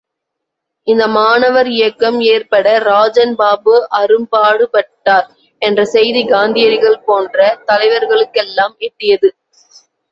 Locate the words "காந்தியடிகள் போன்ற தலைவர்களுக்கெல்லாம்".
6.27-8.75